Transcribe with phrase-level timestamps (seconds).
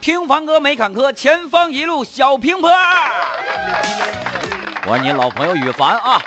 [0.00, 2.70] 听凡哥没坎坷，前方一路小平坡。
[4.86, 6.20] 我是你老朋友羽凡啊。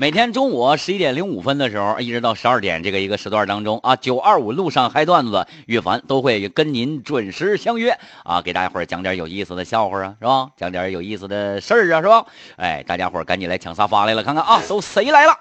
[0.00, 10.48] 每天中午十一点零五分的时候，一直到十二点这个一个时段当中啊，九二五路上嗨段子，岳凡都会跟您准时相约啊，给大家伙讲点有意思的笑话啊，是吧？
[10.56, 12.24] 讲点有意思的事儿啊，是吧？
[12.54, 15.36] 哎，大家伙赶紧来抢沙发来了，看看啊，都谁来了？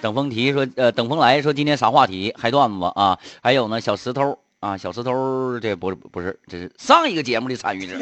[0.00, 2.34] 等风提说，呃，等风来说今天啥话题？
[2.38, 7.98] 嗨段子啊，还有呢，小石头啊，小石头，这不是不是，这是上一个节目的参与者。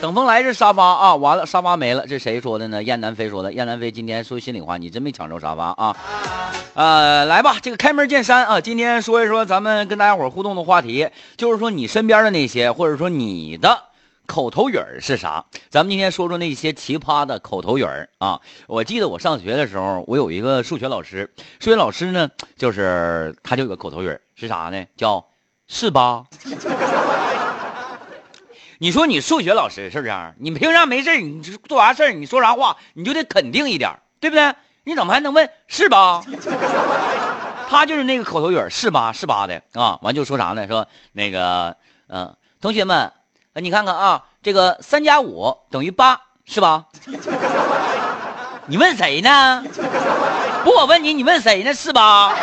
[0.00, 2.82] 等风来是沙发啊，完了沙发没了，这谁说的呢？
[2.82, 3.52] 燕南飞说的。
[3.52, 5.94] 燕南飞今天说心里话，你真没抢着沙发啊。
[6.72, 13.78] 呃，来吧，这个开门见山啊，今天说一说咱们跟大家伙互动的话题，就是说你身边的那些，或者说你的
[14.26, 15.44] 口头语是啥？
[15.68, 17.84] 咱们今天说说那些奇葩的口头语
[18.16, 18.40] 啊。
[18.68, 24.82] 我记得我上学的时候，我有一个数学老师，数学老师呢，就是他就有个口头语是啥呢？
[24.96, 25.26] 叫
[25.68, 26.24] 是吧？
[28.82, 30.14] 你说你数学老师是不是？
[30.38, 34.54] 你平常没事你做啥事你说啥话，你就得肯定一点，对不对？
[34.84, 36.24] 你怎么还能问是吧？
[37.68, 39.12] 他就是那个口头语是吧？
[39.12, 39.98] 是吧的啊。
[40.00, 40.66] 完就说啥呢？
[40.66, 41.76] 说那个，
[42.08, 43.12] 嗯，同学们，
[43.52, 46.86] 你看看啊，这个三加五等于八，是吧？
[48.64, 49.62] 你问谁呢？
[50.64, 51.74] 不，我问你，你问谁呢？
[51.74, 52.34] 是吧？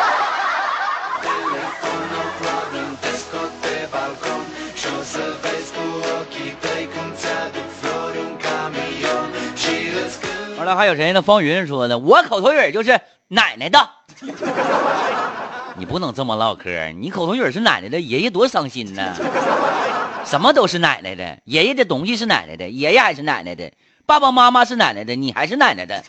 [10.68, 11.22] 那还有谁呢？
[11.22, 13.88] 方云说的，我口头语就是奶奶的。
[15.78, 19.16] 你不能这么唠嗑，你口头语是奶奶的，爷爷多伤心呢。
[20.26, 23.72] 什么都是奶奶的，爷爷的东西是奶奶的，爷爷还是奶奶的，
[24.04, 26.04] 爸爸妈妈是奶奶的，你还是奶奶的。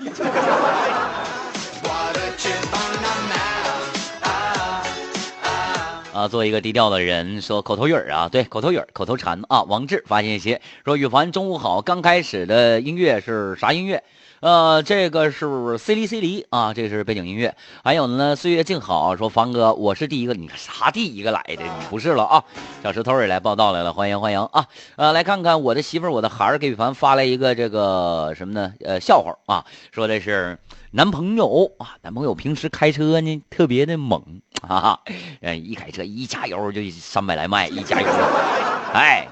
[6.14, 9.64] 啊，做一个低调的人，说口头语啊，对，口头语口头禅啊。
[9.64, 11.82] 王志发信息说：“羽凡，中午好。
[11.82, 14.04] 刚开始的音乐是啥音乐？”
[14.42, 17.54] 呃，这个是 C 哩 C 哩啊，这是背景音乐。
[17.84, 21.64] 还有呢，岁月静好说凡哥，我是第一个，你啥第一个来的？
[21.64, 22.44] 你不是了啊！
[22.82, 24.68] 小石头也来报道来了，欢迎欢迎啊！
[24.96, 28.74] 呃，来看看我的媳妇儿，我的孩儿给凡发来一个这个什么呢？
[28.86, 30.58] 呃，笑话啊，说的是
[30.92, 34.24] 男朋友啊，男朋友平时开车呢特别的猛
[34.62, 35.02] 啊，
[35.42, 38.08] 嗯，一开车一加油就三百来迈，一加油，
[38.96, 39.28] 哎，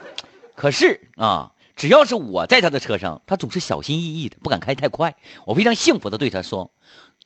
[0.54, 1.50] 可是啊。
[1.78, 5.16] 只要是我在他的车上，他总是小心翼翼的，不敢开太快。
[5.46, 6.72] 我非常幸福的对他说：“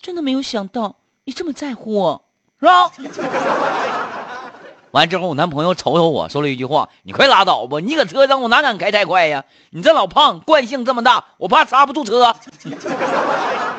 [0.01, 2.25] 真的没有想到你这么在乎我，
[2.59, 2.91] 是吧？”
[4.91, 9.45] 完之后，我男朋友瞅瞅我说了一句话：“你快拉倒吧，你搁车上我哪敢开太快呀？
[9.69, 12.35] 你这老胖，惯性这么大，我怕刹不住车。”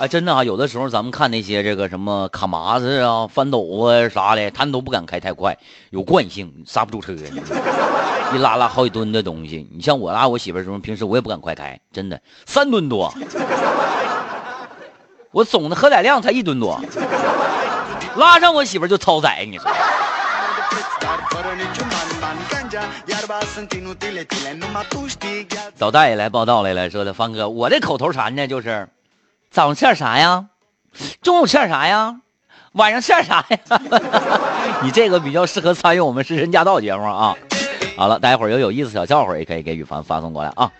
[0.00, 5.58] 啊，真的啊，有的时候咱们看那些这个什么卡麻子啊、翻斗啊啥的，他们都不敢开太快，
[5.90, 7.12] 有惯性，刹不住车，
[8.32, 9.68] 一拉拉好几吨的东西。
[9.70, 13.12] 你像我拉我媳妇儿时候，平时我也不敢快开，真的三吨多，
[15.32, 16.80] 我总的荷载量才一吨多，
[18.16, 19.70] 拉上我媳妇儿就超载，你说。
[25.78, 28.88] 老大爷来报道来了，说的方哥，我的口头禅呢就是。
[29.50, 30.46] 早上吃点啥呀？
[31.22, 32.20] 中午吃点啥呀？
[32.74, 33.58] 晚上吃点啥呀？
[34.84, 37.34] 你这个比较适合参与我们《食神驾到》节目啊。
[37.96, 40.70] 好了，待会儿有有意思小笑话也可以给羽凡发送过来啊。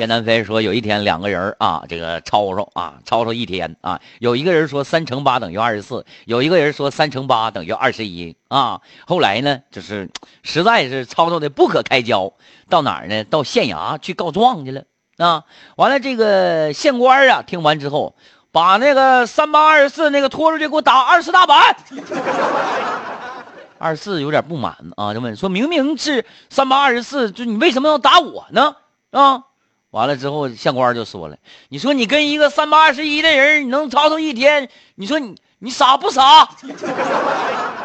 [0.00, 4.00] 燕南飞说，有一天两个人啊，这个吵吵啊，吵吵一天啊。
[4.18, 8.80] 有一个人说三乘八等于二十四，有一个人说三乘八等于二十一啊。
[9.06, 10.10] 后来呢，就是
[10.42, 12.32] 实在是吵吵的不可开交，
[12.68, 13.22] 到哪儿呢？
[13.22, 14.82] 到县衙去告状去了。
[15.22, 15.44] 啊，
[15.76, 18.14] 完了，这个县官啊，听完之后，
[18.50, 21.76] 把那个三八二十四那个拖出去，给我打二十大板。
[23.78, 28.76] 二十四有点不满啊，就问说明明是三八二十四，就你为什么要打我呢？
[29.10, 29.44] 啊，
[29.90, 31.36] 完了之后，县官就说了，
[31.68, 34.68] 你说你跟一个三八二十一的人，你能吵吵一天？
[34.94, 36.48] 你说你你傻不傻？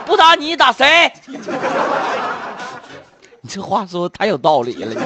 [0.05, 1.11] 不打你打谁？
[3.41, 5.01] 你这话说太有道理了。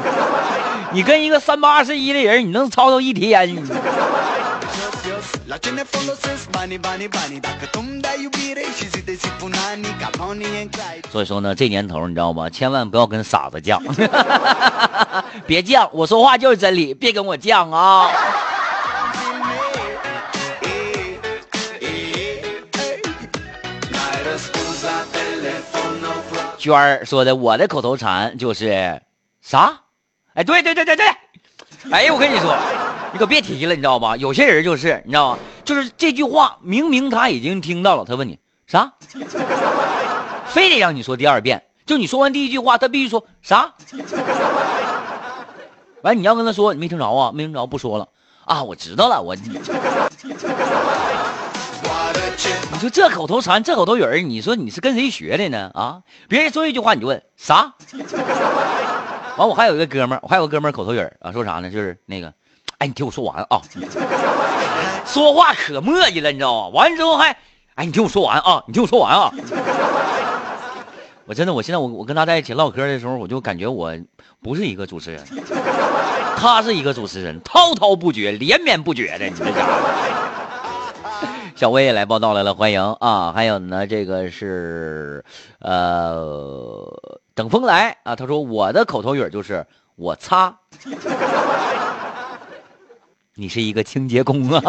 [0.93, 3.47] 你跟一个三八二十一的人，你能吵吵一天？
[3.47, 3.63] 你
[11.11, 12.49] 所以说呢，这年头你知道吗？
[12.49, 13.79] 千万不要跟傻子犟，
[15.47, 18.09] 别犟，我说话就是真理，别跟我犟啊！
[26.57, 29.01] 娟儿说的，我的口头禅就是
[29.41, 29.79] 啥？
[30.33, 31.05] 哎，对对对对对，
[31.91, 32.55] 哎呀，我跟你说，
[33.11, 34.15] 你可别提了，你知道吧？
[34.17, 35.39] 有些人就是，你知道吗？
[35.65, 38.93] 就是这句话明明他已经听到了，他问你啥，
[40.47, 41.63] 非得让你说第二遍。
[41.85, 43.73] 就你说完第一句话，他必须说啥？
[46.01, 47.31] 完，你要跟他说你没听着啊？
[47.33, 48.07] 没听着，不说了
[48.45, 48.63] 啊！
[48.63, 49.35] 我知道了，我。
[52.71, 55.69] 你说这口头禅，这口头语儿，你说你是跟谁学的呢？
[55.75, 57.73] 啊，别人说一句话你就问啥？
[59.41, 61.69] 完，我还有一个哥们儿，我还有个哥们儿口头语啊，说啥呢？
[61.69, 62.31] 就是那个，
[62.77, 63.61] 哎，你听我说完啊，
[65.05, 66.75] 说话可磨叽了，你知道吗？
[66.75, 67.35] 完之后还，
[67.75, 69.31] 哎，你听我说完啊，你听我说完啊。
[71.25, 73.91] 我真的，我现在我我跟他在一起唠嗑的时候，我就感觉我
[74.43, 75.23] 不是一个主持人，
[76.37, 79.71] 他是一个主持人，滔滔不绝，连绵不绝的，你这家伙。
[81.55, 83.31] 小薇也来报道来了，欢迎啊！
[83.35, 85.23] 还有呢，这个是，
[85.59, 88.15] 呃，等风来啊。
[88.15, 89.65] 他说我的口头语就是
[89.95, 90.55] 我擦，
[93.33, 94.61] 你是一个清洁工啊。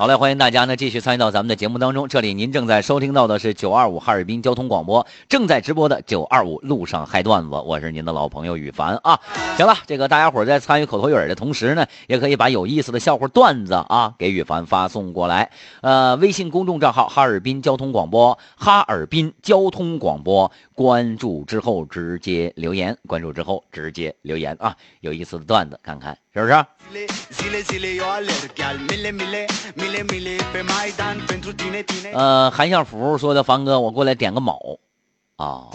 [0.00, 2.08] 好嘞，欢迎大家呢继续参与到咱们的节目当中。
[2.08, 9.20] 这里您正在收听到的是九二五哈尔滨交通广播正在直播的九二五路上嗨段子，我是您的老朋友羽凡啊。
[9.58, 15.50] 行了，这个大家伙在参与口头语的同时呢，也可以把有意思的笑话段子啊给羽凡发送过来。
[15.82, 26.52] 呃，微信公众账号哈尔滨交通广播，哈尔滨交通广播，关注之后直接留言，关注之后直接留言啊，有意思的段子看看是不是？
[32.12, 34.78] 呃，韩向福说的凡哥，我过来点个卯，
[35.34, 35.66] 啊，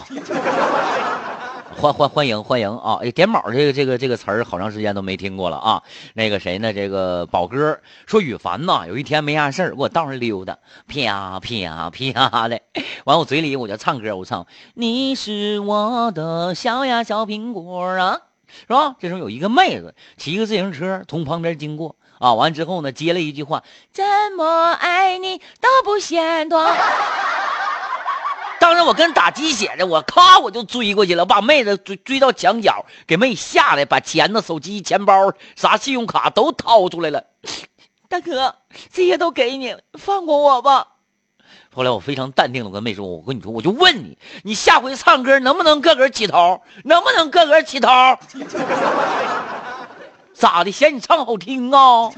[1.76, 3.00] 欢欢欢迎欢迎啊！
[3.02, 5.84] 哎，点卯这个这个这个词儿，好长时间都没听过了啊。
[6.14, 6.72] 那个谁呢？
[6.72, 10.58] 这个宝哥说羽凡呐，有一天没啥事儿，给我道上溜达，
[10.88, 12.62] 啪啪啪的，
[13.04, 18.22] 完我嘴里我就唱歌，我唱你是我的小呀小苹果啊。
[18.62, 18.96] 是吧？
[19.00, 24.04] 这时候有一个妹子骑个自行车从旁边经过啊，完之后呢，接了一句话：“怎
[24.38, 26.66] 么爱你都不嫌多。
[28.58, 37.24] ”当时我跟打鸡血的，我咔我就追过去了，我把妹子追追到墙角，给妹吓得把钱呢、手机、钱包、啥信用卡都掏出来了。
[38.10, 38.56] 大哥，
[38.94, 40.95] 这些都给你，放过我吧。
[41.76, 46.62] 后来我非常淡定的跟妹说：“我跟你说，我就问你，你下回唱歌能不能个个起头？
[46.86, 47.90] 能不能个个起头？
[50.34, 50.72] 咋的？
[50.72, 52.10] 嫌你唱好听啊？”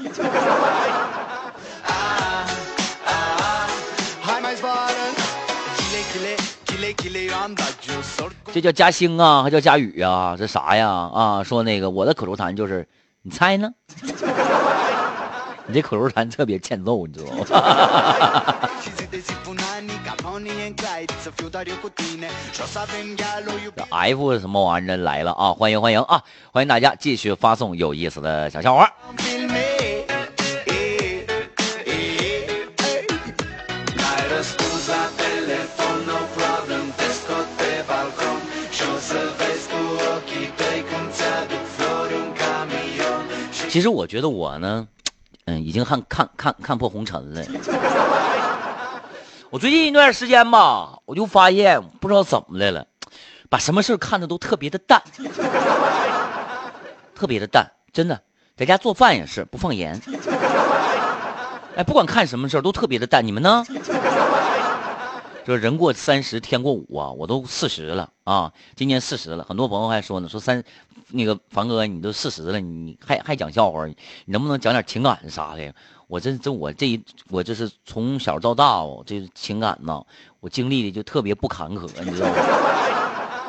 [8.52, 10.36] 这叫嘉兴啊，还叫嘉宇啊？
[10.38, 10.88] 这啥呀？
[10.88, 12.86] 啊，说那个我的口头禅就是，
[13.22, 13.70] 你猜呢？
[15.66, 17.44] 你这口头禅特别欠揍，你知道吗
[23.90, 25.52] ？F 什么玩意儿来了啊？
[25.54, 26.22] 欢迎欢迎啊！
[26.52, 28.92] 欢迎大家继续发送有意思的小笑话。
[43.70, 44.86] 其实我觉得我呢。
[45.46, 47.42] 嗯，已经看看看看破红尘了。
[49.50, 52.86] 我最近一段时间吧，我就发现不知道怎么的了，
[53.48, 55.02] 把什么事看的都特别的淡，
[57.14, 58.20] 特别的淡，真的，
[58.58, 59.98] 在家做饭也是不放盐。
[61.76, 63.26] 哎，不管看什么事都特别的淡。
[63.26, 63.64] 你们呢？
[65.46, 69.42] 就是人过三十天过五啊，我都四十了啊，今年四十了。
[69.48, 70.62] 很多朋友还说呢，说三，
[71.08, 75.72] 那个凡哥你都四十了，你还还讲笑话，你能不能讲点情感啥的？
[76.08, 80.04] 我这这我这一我这是从小到大哦，这情感呢，
[80.40, 82.34] 我经历的就特别不坎坷，你知道吗？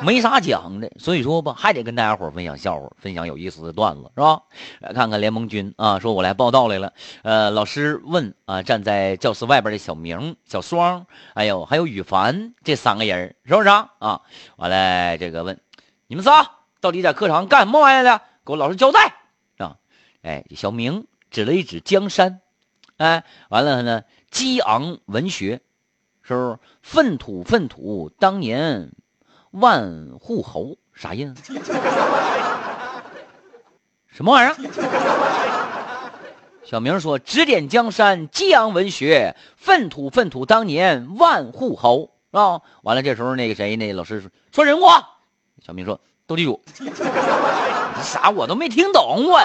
[0.02, 4.42] 没啥讲的，所以说吧，还得跟大家伙分享笑话，分享有意思的段子，是吧？
[4.80, 6.92] 来看看联盟军啊，说我来报道来了。
[7.22, 13.90] 呃，老师问啊，站在教室外边的小明、小双，哎呦，还有羽凡这三个人，是不是啊？
[13.98, 14.20] 啊，
[14.56, 15.60] 完了，这个问
[16.06, 16.50] 你们仨
[16.80, 18.22] 到底在课堂干什么玩意儿的？
[18.46, 19.14] 给我老师交代
[19.58, 19.76] 啊！
[20.22, 22.40] 哎，小明指了一指江山，
[23.00, 25.62] 哎，完了呢，激昂文学，
[26.20, 26.58] 是不是？
[26.82, 28.92] 粪土粪土，当年。
[29.52, 31.54] 万户侯啥意思？
[34.06, 34.54] 什么玩意儿？
[36.62, 45.16] 小明说：“指点江山，激昂文学，粪土粪土，当年万户侯是吧？”完了，这时候那个谁，那老师说：“说人话。”
[45.66, 46.62] 小明说：“斗地主。
[48.04, 48.30] ”啥？
[48.30, 49.40] 我都没听懂我。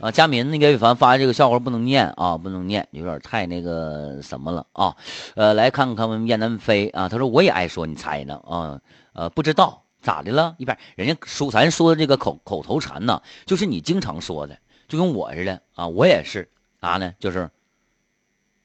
[0.00, 4.96] 啊佳明那个羽凡发这个笑话不能念啊不能念有点太那个什么了啊。
[5.34, 8.80] 呃来看看们燕南飞啊他说我也爱说你猜呢啊
[9.12, 10.54] 呃不知道咋的了？
[10.58, 16.48] 一般人家说咱说的这个口口头禅呢就是你经常说的就跟我似的啊我也是。
[16.80, 17.14] 啊呢？
[17.18, 17.50] 就是。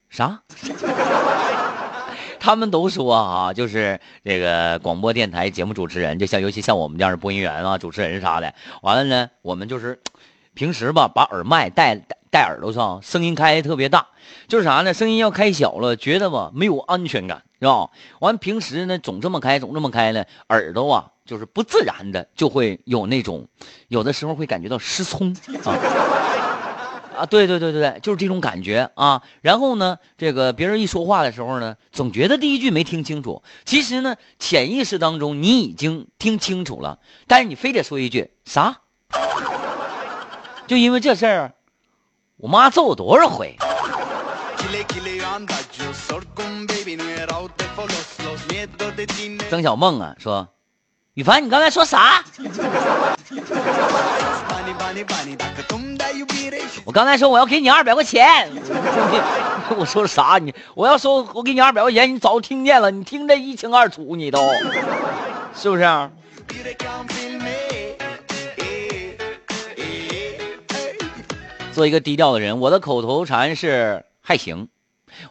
[0.10, 0.44] 啥？
[2.41, 8.51] 他们都说啊，就是这个广播电台节目主持人，就像尤其像我们这样的播音员啊、主持人啥的。
[8.81, 10.01] 完了呢，我们就是
[10.55, 14.07] 平时吧，把耳麦戴戴耳朵上，声音开特别大，
[14.48, 14.91] 就是啥呢？
[14.91, 17.91] 声音要开小了，觉得吧没有安全感，是吧？
[18.17, 23.48] 完平时呢，总这么开，总这么开呢，耳朵啊，就是不自然的就会有那种，
[23.88, 25.77] 有的时候会感觉到失聪啊。
[27.22, 29.22] 啊，对对对对对，就是这种感觉啊。
[29.42, 33.44] 然后呢，这个别人一说话的时候呢，总觉得第一句没听清楚。
[33.63, 36.98] 其实呢，潜意识当中你已经听清楚了，
[37.28, 38.80] 但是你非得说一句啥？
[40.66, 41.54] 就因为这事儿，
[42.38, 43.56] 我妈揍我多少回？
[49.48, 50.48] 曾小梦啊，说，
[51.13, 52.24] 羽凡，你刚才说啥？
[56.83, 58.50] 我刚才说我要给你二百块钱，
[59.77, 60.38] 我说啥？
[60.38, 64.39] 你我要说我给你二百块钱，你早听见了，你听得一清二楚，你都
[65.55, 66.10] 是不是？
[71.74, 74.67] 做一个低调的人，我的口头禅是还行。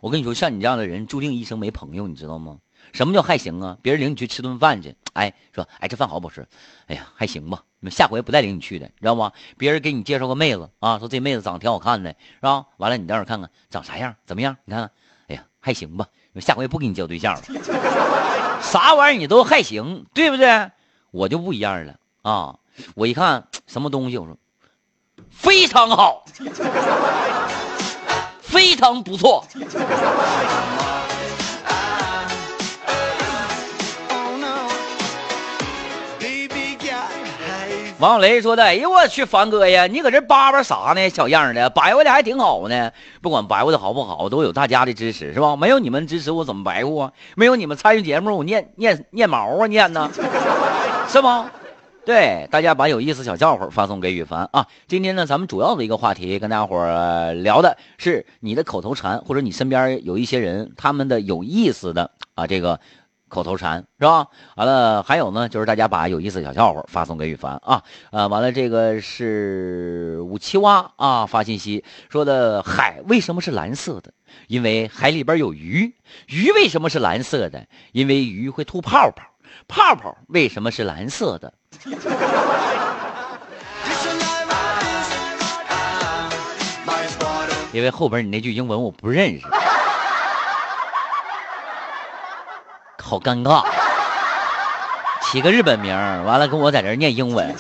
[0.01, 2.57] 我跟你说，像你这样的人，注定一生没朋友，你知道吗？
[2.93, 3.77] 什么叫还行啊？
[3.83, 6.47] 别人领你去吃顿饭去，哎，说哎这饭好不好吃？
[6.87, 7.63] 哎呀还行吧。
[7.81, 9.33] 你们下回不带领你去的，知道吗？
[9.57, 12.67] 别人给你介绍个妹子啊，说这妹子长得挺好看的，是吧？
[12.77, 14.57] 完了你待会儿看看长啥样，怎么样？
[14.65, 14.91] 你看看，
[15.29, 16.07] 哎呀还行吧。
[16.33, 17.43] 你们下回不给你交对象了。
[18.63, 20.71] 啥玩意你都还行，对不对？
[21.11, 22.57] 我就不一样了啊！
[22.95, 24.37] 我一看什么东西，我说
[25.31, 26.25] 非常好，
[28.41, 29.45] 非常不错。
[38.01, 41.11] 王小雷说的：“哎呦我去，凡哥呀，你搁这叭叭啥呢？
[41.11, 42.91] 小样的，白活的还挺好呢。
[43.21, 45.55] 不管白活的好不好，都有大家的支持，是吧？
[45.55, 47.13] 没有你们支持，我怎么白活啊？
[47.37, 50.11] 没有你们参与节目，我念念念毛啊念呢，
[51.09, 51.51] 是吗？
[52.07, 54.67] 对，大家把有意思小笑话发送给羽凡啊。
[54.89, 62.81] 今天呢，咱们主要的一个话题跟大家伙聊的是你的口头禅，或者你身边有一些人他们的有意思的啊这个。”
[63.31, 64.27] 口头禅是吧？
[64.57, 67.83] 完了，还有呢，就是大家把有意思小笑话发送给羽凡啊。
[68.11, 74.13] 呃，完了，这个是五七蛙啊发信息说的海为什么是蓝色的？
[74.49, 75.95] 因为海里边有鱼。
[76.27, 77.67] 鱼为什么是蓝色的？
[77.93, 79.25] 因为鱼会吐泡泡。
[79.67, 81.55] 泡泡为什么是蓝色的？
[87.73, 89.47] 因为后边你那句英文我不认识。
[93.11, 93.65] 好尴尬，
[95.21, 95.93] 起个日本名
[96.25, 97.53] 完了跟我在这念英文。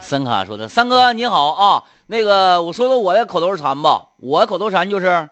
[0.00, 5.28] 森卡说的：“三哥你好啊，那个我说说我的口头禅吧，我的口头禅就是，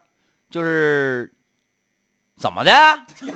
[0.50, 1.32] 就是。”
[2.38, 2.70] 怎么的？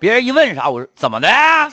[0.00, 1.28] 别人一问啥，我说怎么的？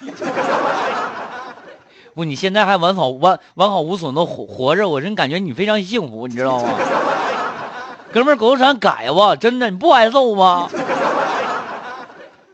[2.13, 6.77] 不，你现在还完好完完好无损的活活着，我真感觉你非常幸福，你知道吗？
[8.13, 10.69] 哥们儿，狗头禅改吧，真的，你不挨揍吗？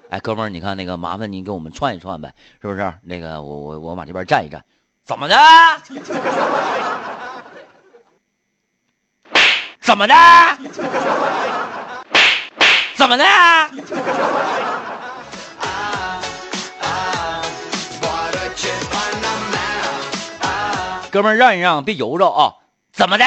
[0.09, 2.93] 哎，哥们儿，你看那个，麻烦您给我们串一串呗，是不是？
[3.01, 4.63] 那个，我我我往这边站一站，
[5.03, 5.35] 怎么的？
[9.81, 10.13] 怎么的？
[12.97, 13.23] 怎么的？
[21.11, 22.55] 哥们儿，让一让，别悠着啊！
[22.91, 23.23] 怎么的？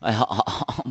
[0.00, 0.26] 哎呀，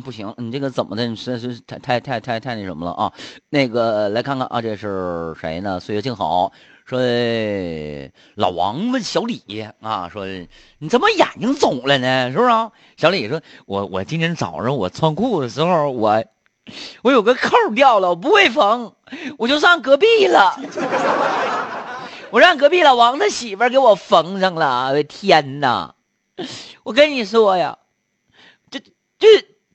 [0.04, 1.06] 不行，你这个怎么的？
[1.06, 3.12] 你是是太太太太太那什么了啊？
[3.50, 5.78] 那个，来看看啊，这是谁呢？
[5.78, 6.50] 岁月静好。
[6.86, 6.98] 说
[8.36, 9.42] 老王问小李
[9.80, 10.24] 啊，说
[10.78, 12.30] 你怎么眼睛肿了呢？
[12.30, 12.50] 是不是？
[12.96, 16.24] 小李说，我我今天早上我穿裤子的时候，我
[17.02, 18.94] 我有个扣掉了，我不会缝，
[19.36, 20.60] 我就上隔壁了，
[22.30, 24.90] 我让隔壁老王他媳妇给我缝上了。
[24.90, 25.94] 我的天哪！
[26.84, 27.78] 我跟你说呀，
[28.70, 28.80] 这
[29.18, 29.26] 这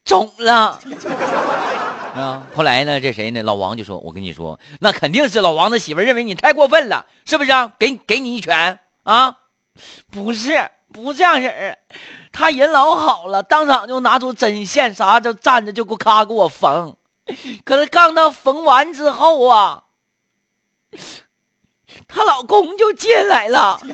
[0.04, 0.80] 肿了。
[2.16, 3.42] 啊，后来呢，这谁呢？
[3.42, 7.72] 老王就说：“我跟你说，那肯定是老王的媳妇认为你太过分了，是不是啊？
[7.80, 9.38] 给给你一拳啊？
[10.12, 11.78] 不是，不这样式儿，
[12.34, 16.98] 他人老好了，当场就拿出针线啥，就站着就给我咔给我缝。
[17.64, 19.84] 可是刚到缝完之后啊，
[22.10, 23.80] 她老公就进来了。”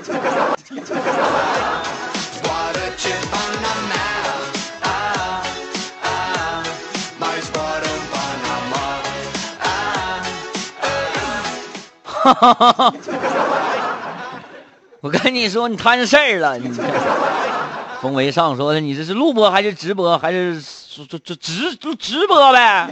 [15.02, 16.58] 我跟你说，你摊事儿了。
[16.58, 16.70] 你
[18.02, 20.62] 风为上说的，你这是录播还是直播，还是
[21.10, 22.90] 这这直直播呗？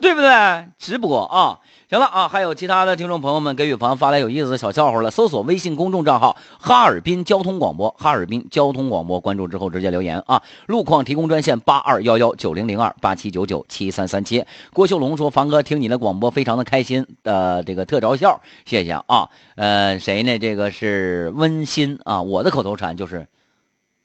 [0.00, 0.68] 对不对？
[0.78, 1.58] 直播啊。
[1.90, 5.10] 行了啊，还有其他的听众朋友们给宇鹏发来有意思的小笑话了。
[5.10, 10.42] 搜索微信公众账号“哈尔滨交通广播”，哈尔滨交通广播，关注之后直接留言啊。
[10.66, 14.44] 路况提供专线八二幺幺九零零二八七九九七三三七。
[14.74, 19.30] 郭秀龙说：“凡哥听你的广播非常的开心，呃，这个特着笑，谢谢啊。
[19.56, 20.38] 呃，谁呢？
[20.38, 22.20] 这个是温馨啊。
[22.20, 23.28] 我的口头禅就是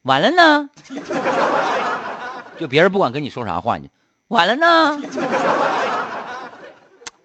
[0.04, 0.70] 完了呢，
[2.58, 3.90] 就别人不管跟你说啥话，你
[4.30, 5.02] 完了呢。”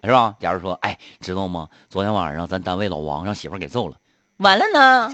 [0.03, 0.35] 是吧？
[0.39, 1.67] 假如说，哎，知道吗？
[1.89, 3.95] 昨天晚上咱单位老王让媳妇给揍了，
[4.37, 5.13] 完了呢。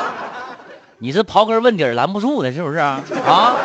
[1.00, 3.00] 你是刨根问底拦不住的，是不是啊？
[3.24, 3.56] 啊？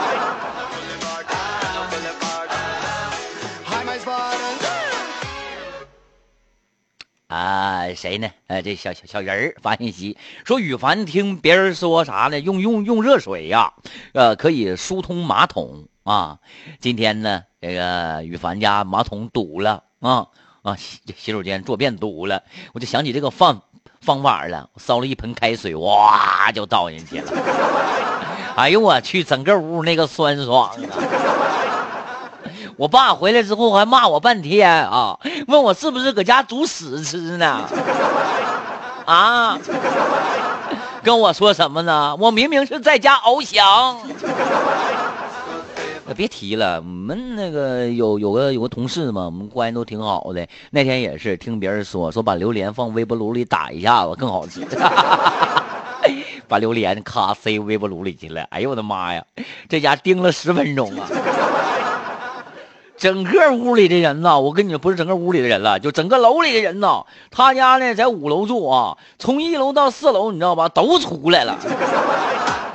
[7.27, 8.29] 啊，谁呢？
[8.45, 12.39] 呃，这小小小人儿发信息说，羽凡听别人说啥呢？
[12.39, 13.73] 用用用热水呀，
[14.13, 16.37] 呃，可以疏通马桶啊。
[16.79, 19.83] 今天呢，这个羽凡家马桶堵了。
[20.03, 20.27] 啊
[20.63, 20.75] 啊！
[20.75, 22.43] 洗洗手间坐便堵了，
[22.73, 23.61] 我就想起这个方
[24.01, 24.69] 方法了。
[24.73, 27.31] 我烧了一盆开水，哇就倒进去了。
[28.55, 30.75] 哎呦我去，整个屋那个酸爽啊！
[32.75, 37.61] 我爸回来之后还骂我半天啊，问我是不是搁家煮屎吃呢？
[39.05, 39.57] 啊！
[41.01, 42.15] 跟我说什么呢？
[42.19, 43.97] 我明明是在家翱翔。
[46.15, 50.45] 别提了，我们那个有有个有个同事嘛，我们关系都挺好的。
[50.71, 54.61] 那天也是听别人说，说把榴莲放微波炉里打一下子更好吃。
[56.45, 59.23] 把榴莲咔塞微波炉里去了，哎呦我的妈呀，
[59.69, 61.07] 这家叮了十分钟啊！
[62.97, 67.03] 整个屋里的人呐，我跟你说，不是整个屋里的人了，就整个楼里的人呐。
[67.31, 71.57] 他家呢在五楼住啊，从一楼到四楼，你知道吧，都出来了。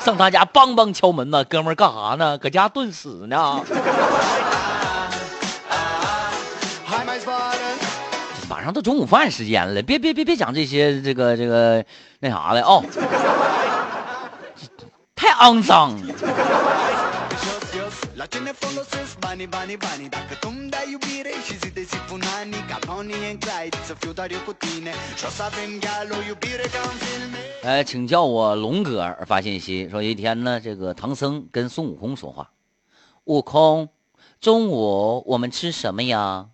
[0.09, 2.39] 上他家梆梆敲门呢，哥们儿干啥呢？
[2.39, 3.63] 搁家炖死呢。
[8.49, 11.85] 马上到中午饭时间了，别别别别讲这些这个这个
[12.21, 12.83] 那啥的哦，
[15.15, 15.95] 太肮脏。
[27.63, 32.51] 哎，请叫我龙哥发信息说，一天呢，这个唐僧跟孙悟空说话
[33.23, 33.89] ：“悟空，
[34.41, 36.49] 中午我们吃什么呀？”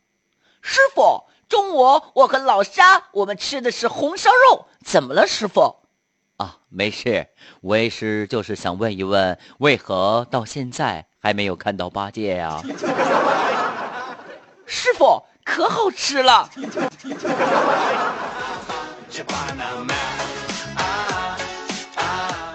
[0.60, 1.78] 师傅，中午
[2.14, 5.76] 我和老沙我们吃的是红烧肉，怎么了，师傅？
[6.36, 7.28] 啊，没事，
[7.62, 12.60] 我也是就是想问一问，为何到现在还没有看到八戒呀？
[14.66, 16.50] 师傅，可好吃了。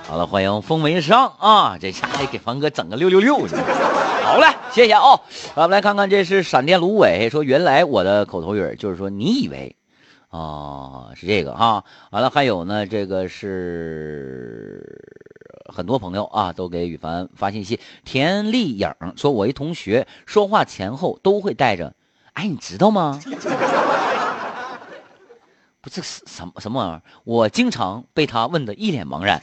[0.07, 1.77] 好了，欢迎风为上啊！
[1.81, 3.37] 这下还给凡哥整个六六六。
[3.37, 5.19] 好嘞，谢谢啊！
[5.55, 9.75] 咱们来看看，这是闪电芦苇说，原来我的口头语就是说，你以为
[10.29, 11.83] 啊是这个哈？
[12.11, 14.83] 完了，还有呢，这个是
[15.71, 17.79] 很多朋友啊都给羽凡发信息。
[18.03, 21.93] 田丽颖说，我一同学说话前后都会带着，
[22.33, 23.19] 哎，你知道吗？
[25.81, 27.01] 不，这是什么什么玩意儿？
[27.23, 29.41] 我经常被他问的一脸茫然。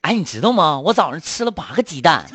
[0.00, 0.80] 哎，你知道吗？
[0.80, 2.26] 我早上吃了八个鸡蛋。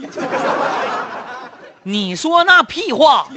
[1.84, 3.28] 你说那屁话？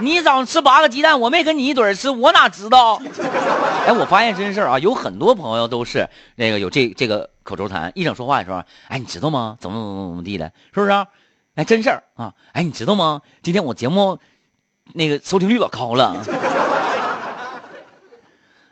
[0.00, 3.00] 你早上吃八个鸡蛋，我没跟你一堆吃，我哪知道？
[3.86, 9.56] 哎，我发现真事儿啊，有很多朋友都是那个有这这个口头禅，一整说话的时候，哎，你知道吗？
[9.60, 11.06] 怎么怎么怎么地的，是不是？
[11.56, 12.32] 哎，真事儿啊！
[12.52, 13.20] 哎，你知道吗？
[13.42, 14.18] 今天我节目
[14.92, 16.16] 那个收听率老高了。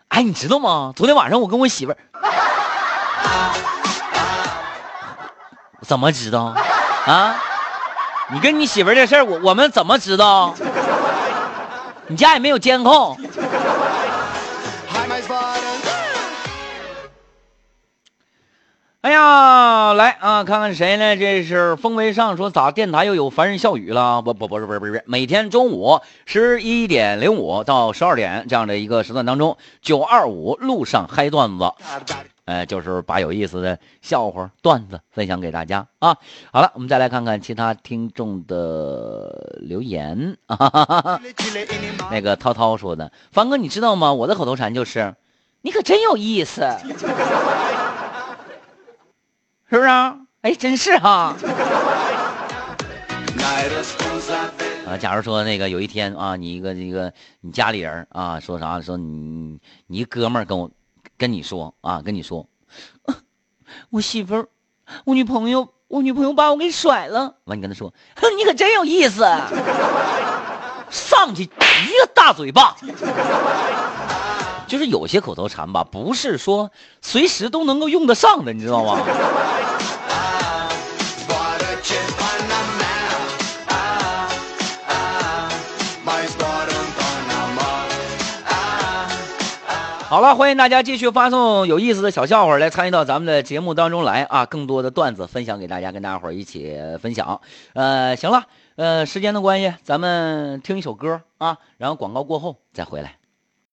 [0.08, 0.92] 哎，你知道吗？
[0.96, 1.98] 昨天晚上我跟我媳妇儿，
[5.82, 6.54] 怎么知道？
[7.06, 7.36] 啊？
[8.30, 10.54] 你跟你媳妇儿这事儿，我我们怎么知道？
[12.08, 13.16] 你家也没有监控。
[19.00, 21.16] 哎呀，来啊，看看谁呢？
[21.16, 24.22] 这是风为上说咋电台又有凡人笑语了？
[24.22, 31.72] 不不不是不是不是，每天中午十一点零五到十二点这样的一个时段当中，九二五路上嗨段子，
[32.48, 36.16] 呃，就是把有意思的笑话段子分享给大家啊。
[36.50, 41.20] 好了，我们再来看看其他听众的留言啊。
[42.10, 44.14] 那个涛涛说的，凡哥你知道吗？
[44.14, 45.14] 我的口头禅就是，
[45.60, 46.62] 你可真有意思。
[49.68, 50.16] 是不是啊？
[50.40, 51.36] 哎，真是哈。
[54.86, 58.80] 啊，假如说那个有一天啊，你一个一个你家里人啊，说啥？
[58.80, 60.70] 说你你一哥们跟我
[61.18, 62.46] 跟你说啊，跟你说，
[63.90, 64.48] 我媳妇儿，
[65.04, 67.34] 我女朋友，我女朋友把我给甩了。
[67.44, 69.26] 完，你跟他说，哼你可真有意思，
[70.90, 72.76] 上去一个大嘴巴。
[74.68, 79.00] 就是有些口头禅吧，不是说随时都能够用得上的，你知道吗？
[90.08, 94.46] 好了，欢迎大家继续发送有意思的小笑话来参与到咱们的节目当中来啊！
[94.46, 97.42] 更多的段子分享给大家，跟大家伙儿一起分享。
[97.74, 98.44] 呃，行了，
[98.76, 103.16] 呃，时间的关系，咱们听一首歌啊，然后广告过后再回来。